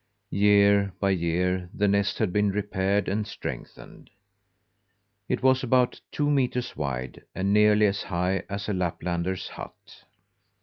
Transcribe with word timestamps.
Year 0.31 0.93
by 0.99 1.11
year 1.11 1.69
the 1.75 1.87
nest 1.87 2.17
had 2.17 2.33
been 2.33 2.49
repaired 2.49 3.07
and 3.07 3.27
strengthened. 3.27 4.09
It 5.29 5.43
was 5.43 5.61
about 5.61 6.01
two 6.11 6.31
metres 6.31 6.75
wide, 6.75 7.23
and 7.35 7.53
nearly 7.53 7.85
as 7.85 8.01
high 8.01 8.41
as 8.49 8.67
a 8.67 8.73
Laplander's 8.73 9.49
hut. 9.49 10.03